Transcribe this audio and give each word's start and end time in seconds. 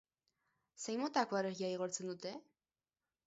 Zein 0.85 0.97
motatako 1.01 1.37
argia 1.41 1.69
igortzen 1.73 2.09
dute? 2.13 2.35